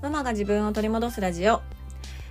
[0.00, 1.60] ママが自分を取り戻すラジオ。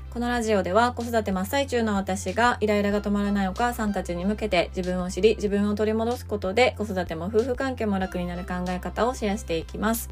[0.10, 10.10] このラジオでは子育て真っ最中の私がイライラが止まらないお母さんたちに向けて自分を知り自分を取り戻すことで子育ても夫婦関係も楽になる考え方をシェアしていきます。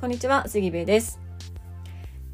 [0.00, 1.20] こんにちは杉部です、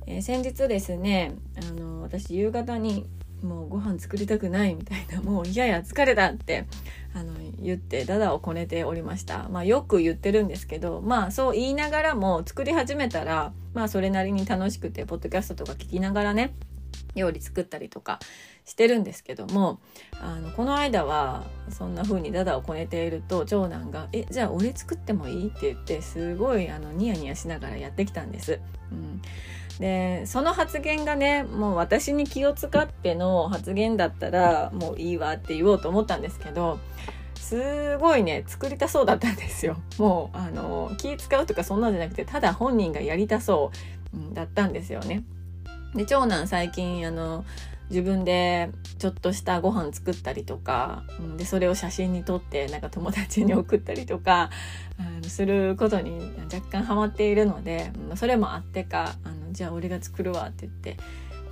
[0.07, 3.07] えー、先日ですねあの私夕方に
[3.45, 6.67] もうご飯作りたくないみたいな もういやや疲れたって
[7.15, 9.49] あの言ってダダをこねておりました。
[9.49, 16.55] まあよく言ってるんですけど、まあそう言いながらも作り始めたら、まあそれなりに楽しくて、ポッドキャストとか聞きながらね、
[17.15, 18.19] 料理作ったりとか
[18.65, 19.81] してるんですけども
[20.21, 28.61] あのこの間はそんな風にダダをこねていると長男が「えじゃあ俺作ってもいい?」って言ってすごいあのニヤニヤしながらやってきたんです。
[28.91, 29.23] うん、
[29.79, 36.79] でその発言がねもう私に気を使っての発言だったらもういいわって言おうと思ったんですけど
[37.35, 39.77] すごいね作りたそうだったんですよ。
[39.99, 43.71] もうあの気使うとかそんなんじゃなくてただ本人がやりたそ
[44.33, 45.25] う、だったんですよね。
[45.95, 47.45] で長男最近あの
[47.91, 51.05] 自分でちょっとしたご飯作ったりとか、
[51.37, 54.49] でそれを写真に撮ってなんか友達に送ったりとか
[54.99, 60.97] あのすることに若干ハマっているので、それもあってかあのじゃあ俺が作るわって言って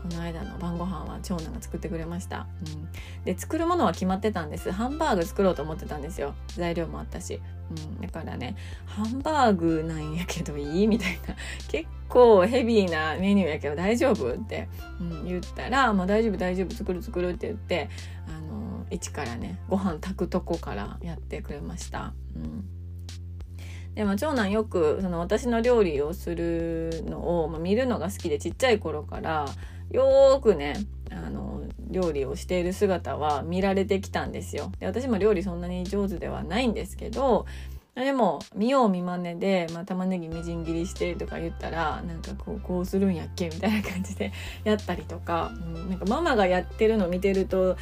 [0.03, 4.73] この間の晩ご飯は長男が作ってくれました、うん、で作るものは決まってたんです。
[4.73, 6.35] ハンバーグ作ろうと思ってたんですよ。
[6.49, 11.37] 材料もあったし、うん、だからねハンバーグなんやけどいいみたいな。
[11.69, 14.69] 結構ヘビーなメニューやけど大丈夫って、
[15.01, 17.89] うん、言ったら「もう大丈夫大丈夫作る作る」って言って
[18.27, 22.13] あの一からねご飯炊くとこからやってくれました。
[22.35, 22.82] うん。
[23.95, 29.47] でも長男よくその私の料理をするのを、まあ、見るのが好きでちっちゃい頃から
[29.91, 30.75] よーくね
[31.11, 34.73] あの料理をしている姿は見られてきたんですよ。
[34.81, 37.45] で私も料理そんなに上手ではないんですけど
[37.95, 44.33] でも見よう見まねで、まあ、玉ねぎみじん切りしてとか言ったらなんかこうこうするんやっけみたいな感じで
[44.65, 47.77] やったりとか、うん、なんかママがやってるの見てると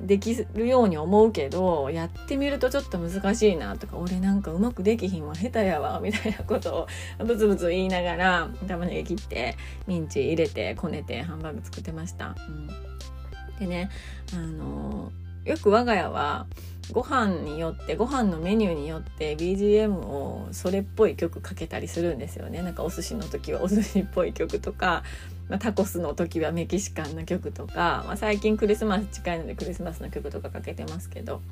[0.00, 6.86] できるように思うけどやってみるとちょっと難しいなとか俺なんかうまくできひんわ下手やわみたいなこと
[7.20, 9.56] をブツブツ言いながら玉ねぎ切って
[9.86, 12.34] ミンチ入れてこねてハンバーグ作ってました。
[12.48, 13.90] うん、でね
[14.32, 15.12] あの
[15.44, 16.46] よく我が家は
[16.92, 25.02] ご飯によってご飯のメニューによって BGM をそれっぽい曲かけたりするんですよねなんかお寿司の時はお寿司っぽい曲とか、
[25.48, 31.42] まあ、タコスの時はメキシカンな曲とか、まあ、最近クリスマス近いのでクリスマスの曲とかかけてますけど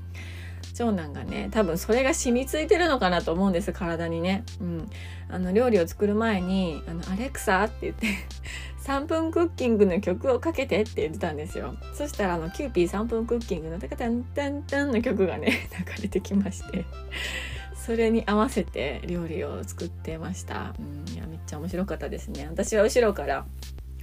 [0.75, 4.91] 長男がね多分それが染みついてるのかなと思うんです体にね、うん、
[5.29, 8.07] あの料理を作る前に「あのアレクサ」って言って
[8.85, 11.77] 3分クッキングの曲をかけてって言ってたんですよ。
[11.95, 16.85] そしたらあのキューピー3分クッキングのタカタンタンタンの曲がね 流れてきまして
[17.75, 20.75] それに合わせて料理を作ってました。
[20.79, 21.15] うん。
[21.15, 22.47] いやめっちゃ面白かったですね。
[22.51, 23.45] 私は後ろから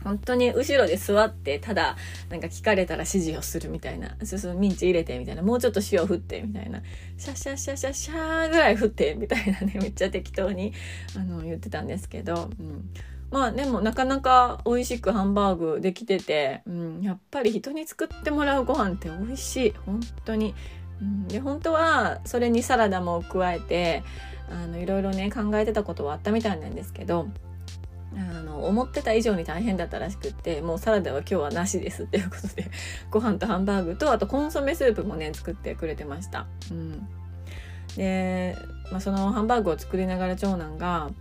[0.03, 1.97] 本当に後ろで座ってただ
[2.29, 4.15] なんか聞かれたら指示をするみたいな。
[4.23, 5.41] そうそうミンチ入れてみたいな。
[5.41, 6.81] もうちょっと塩振ってみたいな。
[7.17, 9.73] シャシャシャシャシャーぐらい振ってみたいなね。
[9.81, 10.73] めっちゃ適当に
[11.15, 12.89] あの言ってたんですけど、うん、
[13.31, 19.73] まあでもなかなか美味しくハンバーグできてて、うん、やっぱり人に作ってもらうご飯って美味しい。
[19.85, 20.55] 本当に、
[21.01, 24.03] うん、で本当はそれにサラダも加えて
[24.49, 27.27] あのいろいろね考えてたことはあったみたいなんですけど。
[28.15, 32.69] あの思ってた以上に大変だったらしくってもうサラダは今日はなしですっていうことで
[33.11, 36.47] ご飯とハンバーグとあとコンソメスープもね作ってくれてました。
[36.71, 37.07] うん、
[37.95, 38.55] で、
[38.91, 41.11] まあ、そのハンバーグを作りながら長男が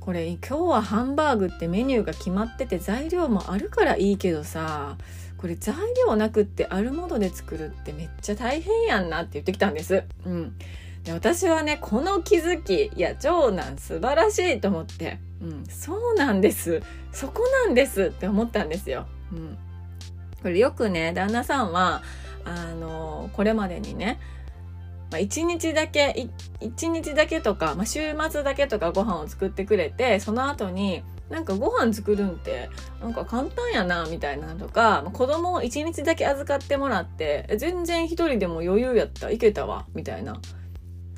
[0.00, 4.96] これ今日はハンバーグってメニューが決まってて材料もあるからいいけどさ
[5.38, 5.74] これ材
[6.06, 10.04] 料なくってあるもので作るってめっちゃ大変やんなって言ってきたんです。
[10.24, 10.56] うん、
[11.04, 16.82] で私はねこの気づきいや長男素晴らしいと思って、うん、そうなんです
[17.12, 19.06] そこなんですって思ったんですよ。
[19.32, 19.58] うん、
[20.42, 22.02] これよくね旦那さんは
[22.44, 24.18] あのこれまでにね
[25.10, 26.28] まあ、1日だけ
[26.60, 32.68] 1日だけとか、まあ、週末だけとかご飯を作ってくれてその後になんかご飯作るんって
[33.00, 40.40] なんか簡単やなみたいなとか、まあ、子供を1日だけ預かってもらって全然1人でも余裕やったいけたわみたいな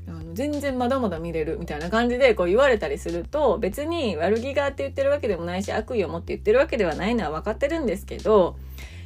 [0.08, 8.56] あの全然まだまだ見れるみたいな感じでこう言われたりすると別に悪気があって言ってるわけでもないし悪意を持って言ってるわけではないのは分かってるんですけど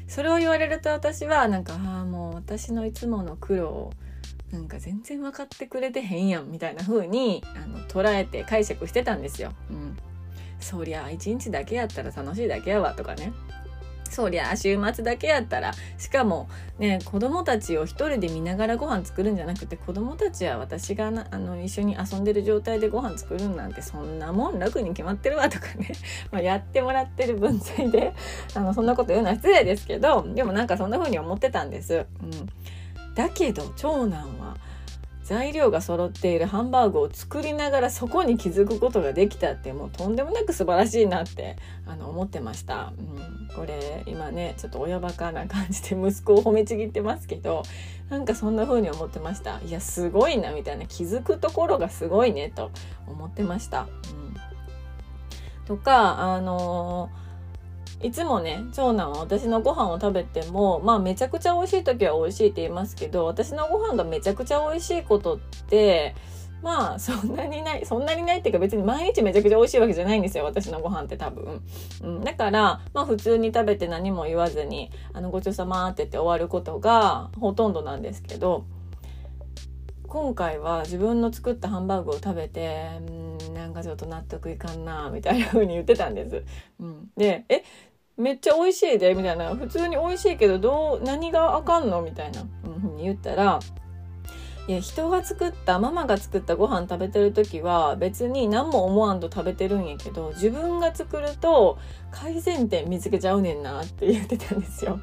[0.09, 3.93] それを言われると私はなんかああもう私のいつもの苦労を
[4.51, 9.53] なんか全然分かってくれてへんやんみたいな風にあの捉えて解釈してたんですよ。
[9.71, 9.97] うん、
[10.59, 13.33] そりゃ一日だけやったら楽しいだけやわとかね
[14.11, 15.73] そりゃあ週末だけやったら。
[15.99, 16.49] しかも
[16.79, 25.93] ね子供たちを一人で見ながらご飯作るんじゃなくて子供たちは私があの一緒に遊んでる状態でご飯作るなんてそんなもん楽に決まってるわとかね、
[26.31, 28.15] ま、やってもらってる分際で
[28.55, 32.07] あのそんなこと言うのは失礼ですけどでもなんかそんな風に思ってたんです。
[32.23, 34.57] うん、だけど長男は
[35.31, 41.55] 材料が揃っているハンバーグを作りながらそこに気づくことができたってもうとんでもなく素晴らしいなって
[41.87, 43.01] あの思ってました、う
[43.53, 47.63] ん、これ今ねちょっと親バカな感じで息子を褒めちぎってますけど
[48.09, 49.61] なんかそんな風に思ってました。
[49.61, 50.87] いやすごいなみたいな。
[50.87, 52.73] 気づくところがすごいねと
[53.07, 54.35] 思ってました、うん、
[55.65, 57.30] とかあのー
[58.03, 65.39] いつもね長男は私のご飯を食べてもまあめちゃくちゃ美味しい時は美味しいって言いますけど私のご飯がめちゃくちゃ美味しいことっ
[65.69, 66.15] て
[66.63, 71.63] まあそんなにないそんなにないっていうか別に毎日めちゃくちゃ美味しいわけじゃないんですよ私のご飯って多分、
[72.03, 78.65] うん、だからまあ普通に食べて何も言わずに「あのごちそうさま」って言って終わることがほとんどなんですけど
[80.07, 86.45] 今回は自分の作ったハンバーグを食べてんなんかちょっと納得いかんなみたいな風に言ってたんです。
[86.81, 87.63] うん、でえ
[88.21, 93.61] めっちゃ美味しいでみたいな普通に美味しいけどどう何があかんのみたいなふうに言ったら
[94.69, 101.79] いや人が作ったママが作ったご飯食べてる時は別に何も思わんと食べてるんやけど自分が作ると
[102.13, 105.01] 改善点見つけちゃうねんなって言ってたんですよ。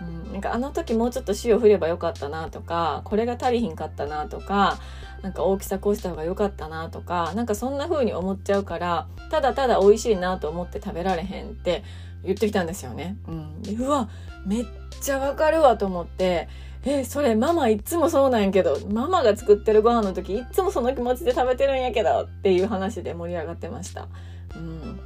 [0.00, 4.78] うん、なんかあの時もうちょっと塩振ればよかったなとかこれが足りひんかったなとか
[5.20, 11.84] なんか大きさこうした方が良かったなとかなんかそんな風に思っちゃうからただただ美味しいなと思って食べられへんって
[12.24, 13.16] 言ってきたんですよね。
[13.28, 14.08] うん、でうわ
[14.46, 14.66] めっ
[15.00, 16.48] ちゃわかるわと思って
[16.84, 24.08] えそれママいつもそうなんやけどママが作ってるご飯の時いつもその気持ちで食べてるんやけどっていう話で盛り上がってました。
[24.56, 25.00] うん、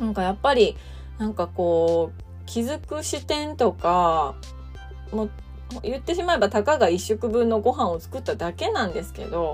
[0.00, 0.76] なんかやっぱり
[1.18, 4.34] なんかこう気づく視点とか
[5.12, 5.30] もう
[5.82, 9.52] 言ってしまえばたかが1食分のご飯を作っただけなんですけど、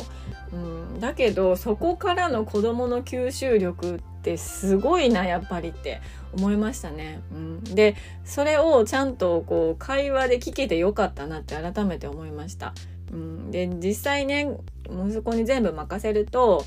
[0.53, 6.01] うん、だけどそこからの子どもの吸収力ってってすごいなやっぱりって
[6.33, 7.21] 思いましたね。
[7.31, 7.95] うん、で
[8.25, 12.73] それをちゃんとこう会話で聞けてよかったなって改めて思いました。
[13.13, 14.49] うん、で実際ね
[14.89, 16.65] 息子に全部任せると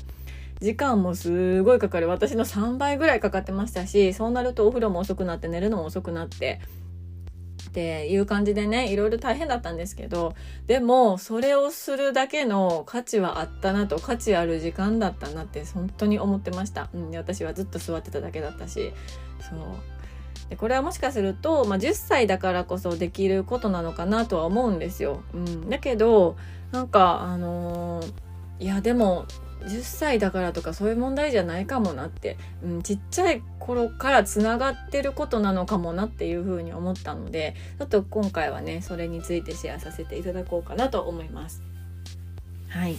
[0.60, 6.60] 時間もすごいかかる私の3倍ぐらいかかってましたしそうなるとお風呂も遅くなって寝るのも遅くなって
[7.66, 10.34] っていう感じでねいろいろ大変だったんですけど
[10.66, 18.92] でもそれをするだけの価値はあったなと価値ある時間だったなって本当に思ってました、うん、私はずっと座ってただけだったし
[19.40, 19.58] そう。
[20.48, 26.36] でこれはもしかすると、まあ、10歳だからこそできることなのかなとは思うんですよ、うん、だけど
[26.70, 29.26] なんかあのー、いやでも
[29.62, 41.62] 10歳だからとかそういう問題じゃないかもなって、うん、ちっちゃい頃からつながってることなのかもなっていうふうに思ったのでちょっと今回はねそれについてシェアさせていただこうかなと思います。
[42.68, 42.96] はい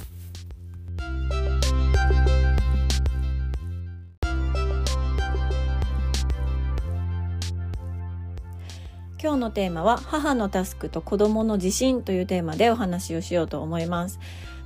[9.22, 14.18] 今日のテーマは母のタスクと子供の自信というテーマでお話をしようと思います。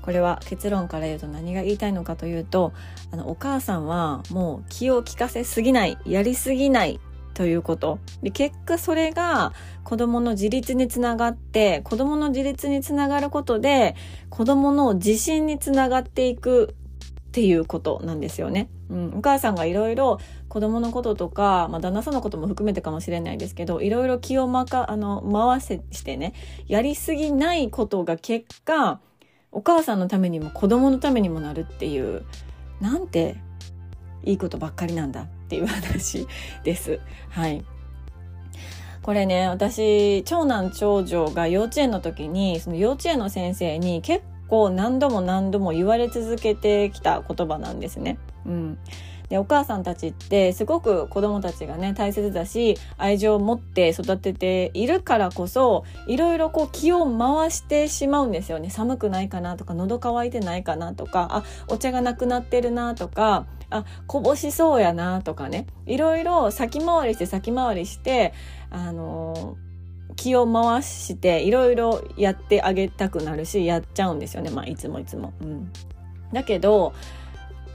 [0.03, 2.73] これは結論から言うと何が言いたいのかというと
[3.11, 6.99] あのお母さんはもう気を利かせすぎないやりすぎない
[7.33, 9.53] ということで結果それが
[9.83, 13.95] 子供の自立につながって子供の自立につながることで
[14.29, 16.75] 子供の自信につながっていく
[17.29, 18.69] っていうことなんですよね。
[18.91, 26.33] うん、お母さんがいろいろ子供のこととか、まあ、旦那さんのことも含めてかもしれないですけどいろいろ気をまかあの回せしてね
[26.67, 28.99] やりすぎないことが結果
[29.53, 32.25] お母さんのためにも子供のためにもなるっていう
[32.81, 33.37] なんて
[34.23, 36.27] いいことばっかりなんだっていう話
[36.63, 36.99] です。
[37.29, 37.63] はい。
[39.01, 48.17] これね、私、長男長女が幼稚園の時に、その幼稚園の先生に結構何度も何度も言われ続けてきた言葉なんですね。
[48.45, 48.77] うん。
[49.29, 58.69] でお母さんたちってすごく子供たちがね大切だし愛情を持って育てているからこそいろいろこう気を回してしまうんですよね。
[58.69, 65.67] 寒くないかなとか喉乾いてないかなとかあお茶がなくなってるなとかあこぼしそうやなとかね。
[65.85, 68.33] いろいろ先回りして先回りして
[68.69, 69.57] あの
[70.15, 74.49] 気を回していろいろやってあげたくなるしやっちゃうんですよね。
[74.49, 75.33] まあいつもいつも。
[75.41, 75.71] うん、
[76.31, 76.93] だけど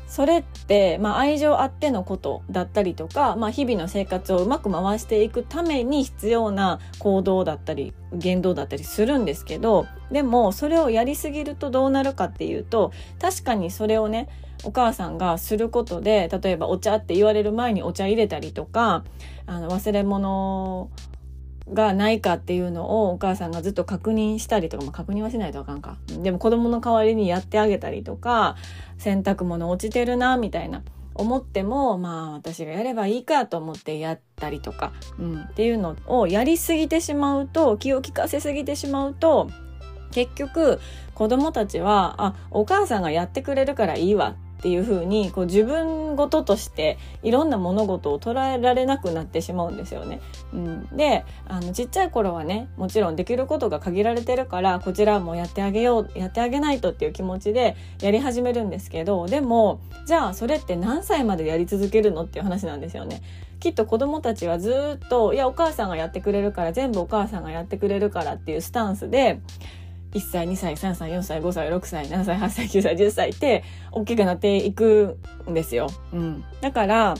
[0.08, 14.28] それって、まあ、愛情あってのことだったりとか、まあ、日々の生活をうまく回していくために必要な行動だったり言動だったりするんですけどでもそれをやりすぎるとどうなるかっていうと確かにそれをね
[14.64, 19.04] お母さんがすることで例えばお茶って言われる前にお茶入れたりとか
[19.46, 20.90] あの忘れ物
[21.72, 25.96] がないかっていうのをお母さんがずっと確認したりとか、まあ、確認はしないとあかんか。
[26.22, 28.56] でも子供の代わりにやってあげたりとか、
[28.98, 30.82] 洗濯物落ちてるな、みたいな。
[31.14, 39.50] 思っても、まあ私がやればいいかと思ってやったりとか、うん、っていうのをやりすぎてしまうと、気を利かせすぎてしまうと、
[40.12, 40.80] 結局
[41.14, 50.20] 子供たちは、あ、お母さんがやってくれるからいいわっていう風にこう自分事としていろんな物事を捉えられなくなってしまうんですよね。
[50.52, 63.22] うん、であのちっちゃい頃はねもちろんできることが限られてるからこちらもやってあげようやってあげないとっていう気持ちでやり始めるんですけどでもじゃあそれって何歳までやり続けるのっていう話なんですよね。
[63.60, 69.40] きっと子供たちはずっといやお母さんがやってくれるから全部お母さんがやってくれるからっていうスタンスで
[70.12, 75.88] 1歳2歳3歳4歳5歳6歳7歳8歳9歳10歳って大きくなっていくんですよ。
[76.12, 77.14] うん、だから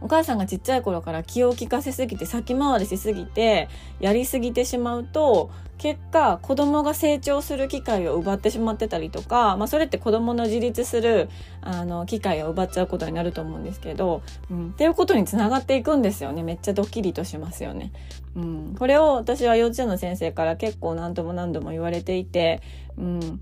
[0.00, 3.68] お母さんがちっちゃい頃から気を利かせすぎて先回りしすぎて
[4.00, 11.28] やりすぎてしまうと結果子供が成長する機会を奪ってしまってたりとか、まあ、それって子供の自立する
[11.60, 17.92] あの機会を奪っちゃうことになると思うんですけど、うん、っていうことにつながっていくんですよねめっちゃドッキリとしますよね。
[18.34, 22.60] うん、これを私は幼稚園の先生から結構何度も何度も言われていて、
[22.96, 23.40] うん、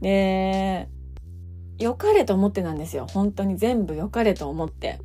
[0.00, 0.88] で
[1.78, 5.00] 良かれと思ってなんですよ本当に全部良かれと思って。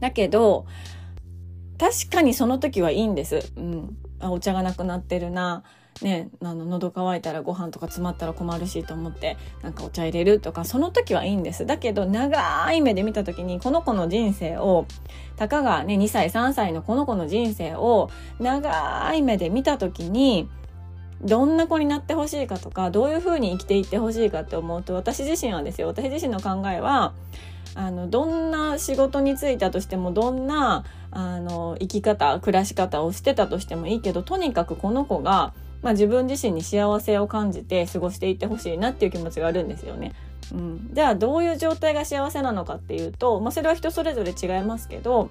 [0.00, 0.66] だけど、
[1.78, 3.52] 確かにその時はいいんです。
[3.56, 3.96] うん。
[4.20, 5.62] あ、お茶がなくなってるな。
[6.02, 11.64] ね、あの、喉乾いたらご飯とか詰まったら困るしと思って、なんかお茶入れるとか、その時はいいんです。
[11.64, 14.86] だけど、長い目で見た時に、この子の人生を、
[15.36, 20.48] たかがね、2歳、3歳のこの子の人生を、長い目で見た時に、
[21.22, 27.14] どんな子になってほしいかとか、どういう風に生きていってほしいかって思うと、私自身はですよ、私自身の考えは、
[27.76, 35.52] あのどんな仕事に就いたとしてもどんなあの生き方暮らし方をしてたとしてもいいけどとにかくこの子が、
[35.82, 40.14] まあ、自分自身に幸せを感じて過ごしていってほしいなっていう気持ちがあるんですよね。
[40.52, 45.28] うん、ではどういう状態が幸せなのかっていうと、まあ、それは人それぞれ違いますけど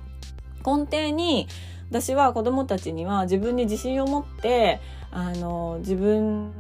[0.66, 1.48] 根底に
[1.90, 4.82] 私は子供たちには自分に自信を持って
[5.12, 6.52] あの自分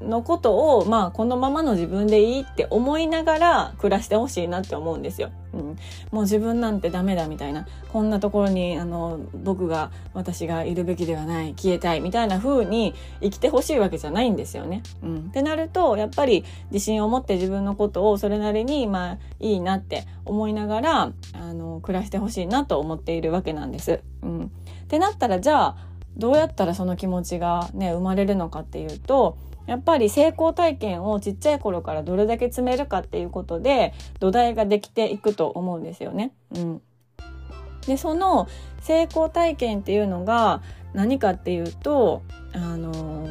[0.00, 5.30] のことをまあこのままの自分でいいって思いながら暮らしてほしいなって思うんですよ。
[5.52, 5.60] うん、
[6.10, 14.82] もう自分なんてダメだみたいなこんなところにあの僕が私がいるべきではない消えたいみたいな風に生きてほしいわけじゃないんですよね。
[15.02, 24.00] うん、ってなるとやっぱり自信を持って自分のことをそれなりにまあいいなって思いながらあの暮らしてほしいなと思っているわけなんです。
[24.22, 24.48] うん、っ
[24.88, 25.76] てなったらじゃあ
[26.16, 36.32] どうやったらその気持ちがね生まれるのかっていうとやっぱり成功体験をちっちゃい頃からどれだけ積めるかっていうことで土台ができていくと思うんですよね。
[36.54, 36.82] うん、
[37.86, 38.48] でその
[38.80, 40.62] 成功体験っていうのが
[40.94, 43.26] 何かっていうとあの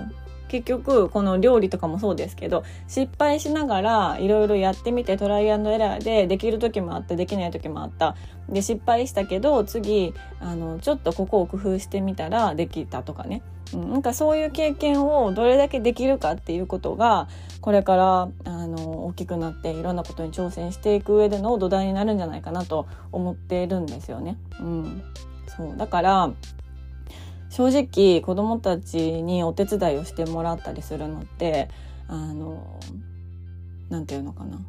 [0.48, 8.16] 結局この料理とかもそうですけど失敗しながらいろいろやってみてトライアンドエラーでできる時もあったできない時もあった。
[8.50, 13.42] で失敗したけど次あのちょっとここを工夫してみたらできたとかね、
[13.74, 17.28] うん、なんかそういう経験をどれだけできるかっていうことが
[17.62, 24.38] これからあの大きくなっていろんなことに挑戦していく上での土台になるんじゃないかなと思っているんですよね。
[24.60, 25.04] うん、
[25.48, 25.76] そう。
[25.76, 26.32] だから
[27.50, 31.70] 正直子供たちにお手伝いをしてもらったりするのって
[32.08, 32.80] あの
[33.90, 34.60] 何て言うのかな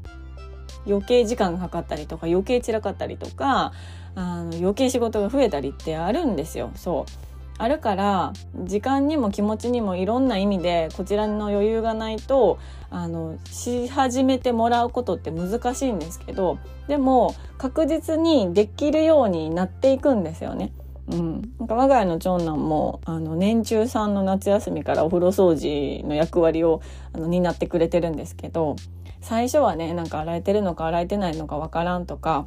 [0.86, 3.72] 余計時間がかかったりとか余計散らかったりとか
[4.14, 6.70] あの余計仕事が増えたりってあるんですよ。
[6.74, 7.26] そう
[7.58, 8.32] あるから
[8.64, 12.58] 時間にも気持ちにもいろんな意味でこちらの余裕がないと
[12.90, 20.72] あのし始めてもらうことって難しいんですけどでも確実にできるようになっていくんですよね。
[21.08, 26.82] うん、なんか我が家の長男もあの年中さんの夏休みからお風呂掃除の役割を
[27.12, 28.76] あの担ってくれてるんですけど
[29.20, 32.46] 最初はねなんか洗えてるのか洗えてないのかわからんとか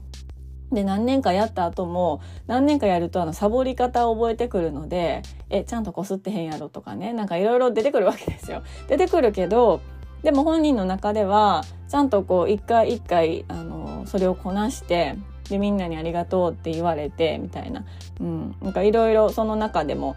[0.72, 8.63] で何年かやった後も何年かやるとあのサボり方を覚えてくるのでえちゃんとこすってへんやろとかねなんかいろいろ出てくるわけですよ。
[8.88, 9.82] 出てくるけど
[10.22, 15.16] でも本人の中ではちゃんとこう一回一回あのそれをこなして
[15.50, 17.86] でみんなにありがとうって言われてみたいな、
[18.20, 20.15] うん、なんかいろいろその中でも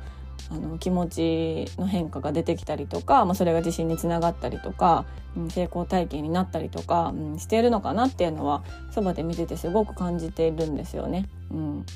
[0.50, 11.28] あの気持ちの変化が出てきたりとか、まあ、それが自信につながったりとか、うん、成功体験になったりとか、うん、しているのかなっていうのはそばで見ててすごく感じているんですよね。
[11.50, 11.86] うん、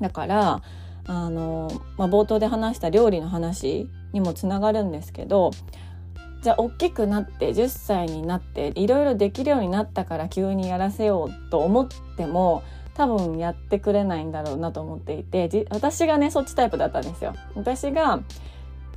[0.00, 0.62] だから
[1.06, 5.52] あの、まあ、冒頭で話した料理の話にもつながるんですけど
[6.48, 11.86] じゃあ大きくなって10歳になっていろいろできるようになったから急にやらせようと思っ
[12.16, 12.62] ても
[12.94, 17.34] 多分やってくれないんだろうなと思っていて私がねそっちタイプだったんですよ。
[17.54, 18.20] 私が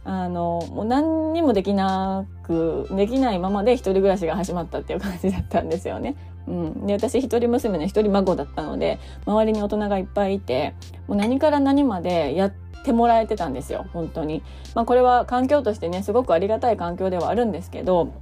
[0.06, 6.16] あのもう何にもできなくできないままで一人暮らしが始まったっていう感じだったんですよね。
[6.48, 10.74] うん、で私一人娘の一人孫だったので周りに大人がいっぱいいて
[11.10, 14.44] もう何から何までやっててもらえてたんですよ本当に。
[14.76, 18.14] まあ、これは環境としてねすごくありがたい環境ではあるんですけど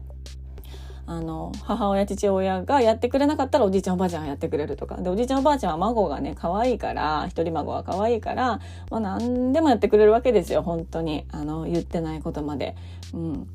[1.09, 8.59] あの母親父親がやってくれなかったらおじいちゃんおばあちゃんがやってくれるとかでおじいちゃんおばあちゃんは孫がね可愛いから一人孫が可愛いから、
[8.91, 12.75] まあ、何でもやってくれるわけですよ本当にあの言ってないことまで。
[13.11, 13.47] うん、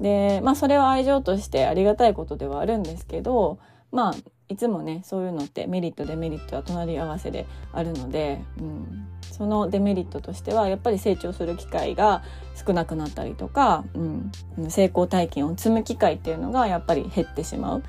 [0.00, 3.58] でまあそれは愛情としてありがたいことではあるんですけど
[3.90, 4.14] まあ
[4.50, 9.06] いつもねそういうのってメリットデメリットは隣り合わせであるので、うん、
[9.38, 12.22] そのデメリットとしてはやっぱり成長する機会が
[12.66, 17.82] 少なくなったりとか、うん、成功体験を積む機会っていうのがやっぱり減ってしまう。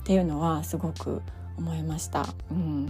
[0.00, 1.22] っていうのはすごく
[1.56, 2.26] 思いました。
[2.50, 2.86] うん、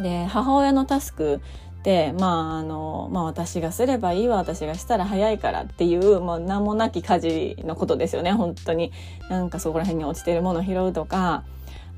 [0.00, 1.40] で母親のタスク
[1.82, 8.92] でまああの、まあ、私がすればいいわ私がしたら早いからっていうもう名もなき家事のことですよね本当に。
[9.28, 11.44] なんかそこら辺に落ちてるものを拾うとか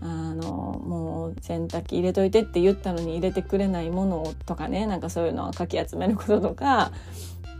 [0.01, 6.93] あのもう洗濯機入れといてって言ったのに入れてくれないものとかねなんかそういうのをかき集めることとか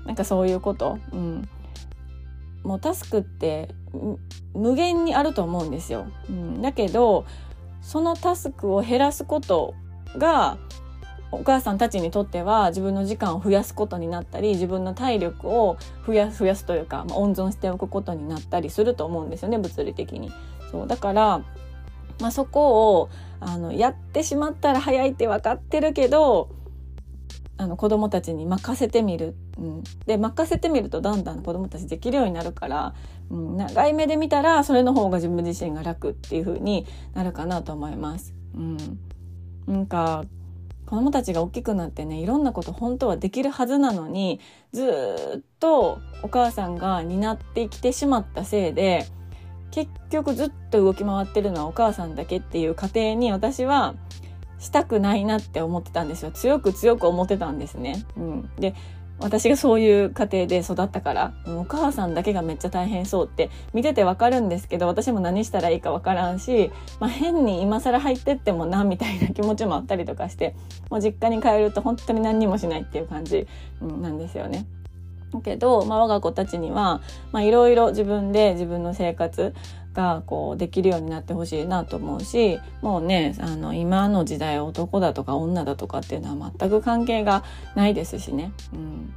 [0.07, 1.49] なんかそういうこと、うん、
[2.63, 3.69] もうタスクって
[4.55, 6.07] 無限にあると思うんですよ。
[6.29, 7.25] うん、だけど
[7.81, 9.75] そのタスクを減らすこと
[10.17, 10.59] が
[11.31, 15.77] お母さんたちにとっては自分の時間を増やすことになったり自分の体力を
[16.07, 20.31] 増や増やすというか、まあ、温存しておくことになったりすると思うんですよね物理的に。
[20.71, 21.43] そうだから、
[22.21, 26.49] まあ、そこをあのやってしまったら早いって分かってるけど
[27.57, 32.95] あの子供たちに任せてみる、うん、で任せてみるとだんだん子供たちできるようになるから、
[33.31, 38.35] うん、長い目で見たらそれの方が自分自身が楽っていう風になるかなと思います。
[38.57, 38.77] うん、
[39.67, 40.25] なんか
[40.87, 44.41] 子供たちが大きくなってねいろんなこと本当はできるはずなのに
[44.73, 44.85] ず
[45.39, 49.07] っとお母さんが担ってきてしまったせいで
[49.75, 53.97] 結局ずっと動き回ってるのはお母さんだけっていう過程に私は
[54.61, 58.05] したくないなって思ってたんですよ強く強く思ってたんですね。
[58.17, 58.75] うん、で
[59.19, 66.71] 私がそういう家庭で育ったからお母さんだけがめっちゃ大変そうって見ててわかるんですけど私も何したらいいかわからんし、
[67.01, 70.55] まあ、変に今更入ってってもなみたいな気持ちもあったりとかして
[70.91, 73.47] もう実家に帰ると本当に何にもしないっていう感じ、
[73.81, 74.67] なんですよね。
[75.35, 77.01] だけど、まあ、我が子たちには
[77.35, 79.55] いろいろ自分で自分の生活
[79.93, 87.45] がこうできるようになってほしいなと思うしもうねあの今の時代男だとか女だとかっていうのは全く関係が
[87.75, 88.53] ないですしね。
[88.73, 89.15] うん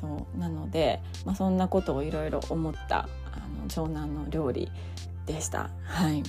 [0.00, 4.70] そうなので、まあ、そんなことをいろいろ思ったあの長男の料理
[5.24, 5.70] でした。
[5.84, 6.22] はい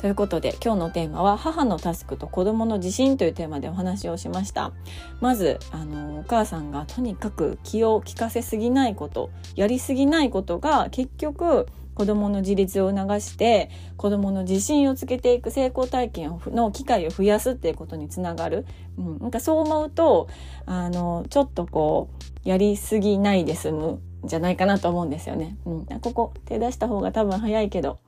[0.00, 4.72] ということで今日のテーマは母のタスクと子供の自信というテーマでお話をしました
[5.20, 18.66] まずあのお母さんがとにかく気を利かせすぎないことやりすぎないことが結局子どもの自立を促して子どもの自信をつけていく成功体験の機会を増やすっていうことにつながる、
[18.98, 20.28] うん、なんかそう思うと
[20.66, 22.08] あのちょっとこ
[22.44, 25.56] うやりすぎないで済むんじゃないかなと思うんですよね。
[25.64, 27.98] うん、ここ手出した方が多分早いけど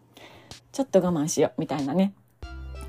[0.74, 2.14] ちょっと我慢しようみたいなね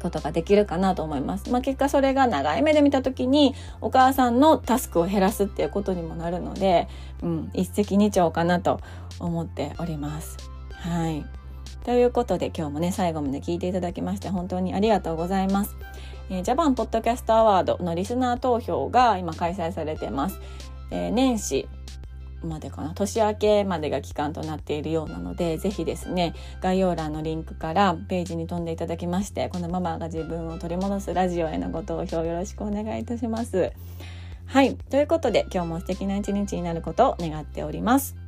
[0.02, 1.52] ことができるかなと思います。
[1.52, 6.88] まあ、結果それが長い目で見た時にお母さんのタスクを減らすっていうことにもなるので、
[7.21, 8.82] うん、一石二鳥かなと
[9.19, 10.38] 思っております。
[10.71, 11.26] はい。
[11.84, 15.76] ということで今日もね、最後まで聞いていただきまして本当にありがとうございます。
[16.30, 20.39] えー、ジャパンポッドキャストアワードのリスナー投票が今開催されてます。
[20.91, 21.67] えー、年始
[22.45, 22.93] までかな？
[22.93, 33.71] 年明けまでが期間となっているようなので是非ですね概要欄のリンクからページに飛んでいただきましてこのママが自分を取り戻すラジオへのご投票よろしくお願いいたします。
[34.45, 38.25] はいということで今日も素敵な一日になることを願っております。